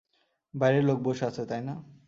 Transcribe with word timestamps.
বাইরে 0.53 0.79
লোক 0.81 0.97
বসে 1.03 1.23
আছে, 1.25 1.43
তাই 1.45 1.61
না? 1.61 1.75